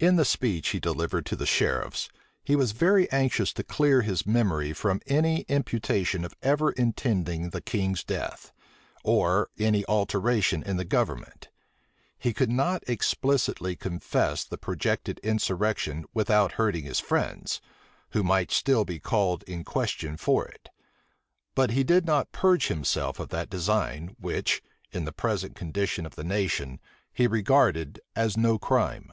In 0.00 0.14
the 0.14 0.24
speech 0.24 0.58
which 0.68 0.68
he 0.68 0.78
delivered 0.78 1.26
to 1.26 1.34
the 1.34 1.44
sheriffs, 1.44 2.08
he 2.44 2.54
was 2.54 2.70
very 2.70 3.10
anxious 3.10 3.52
to 3.54 3.64
clear 3.64 4.02
his 4.02 4.24
memory 4.24 4.72
from 4.72 5.00
any 5.08 5.40
imputation 5.48 6.24
of 6.24 6.36
ever 6.40 6.70
intending 6.70 7.50
the 7.50 7.60
king's 7.60 8.04
death, 8.04 8.52
or 9.02 9.50
any 9.58 9.84
alteration 9.86 10.62
in 10.62 10.76
the 10.76 10.84
government: 10.84 11.48
he 12.16 12.32
could 12.32 12.48
not 12.48 12.84
explicitly 12.88 13.74
confess 13.74 14.44
the 14.44 14.56
projected 14.56 15.18
insurrection 15.24 16.04
without 16.14 16.52
hurting 16.52 16.84
his 16.84 17.00
friends, 17.00 17.60
who 18.10 18.22
might 18.22 18.52
still 18.52 18.84
be 18.84 19.00
called 19.00 19.42
in 19.48 19.64
question 19.64 20.16
for 20.16 20.46
it; 20.46 20.68
but 21.56 21.72
he 21.72 21.82
did 21.82 22.04
not 22.06 22.30
purge 22.30 22.68
himself 22.68 23.18
of 23.18 23.30
that 23.30 23.50
design, 23.50 24.14
which, 24.20 24.62
in 24.92 25.04
the 25.04 25.10
present 25.12 25.56
condition 25.56 26.06
of 26.06 26.14
the 26.14 26.22
nation, 26.22 26.78
he 27.12 27.26
regarded 27.26 27.98
as 28.14 28.36
no 28.36 28.60
crime. 28.60 29.12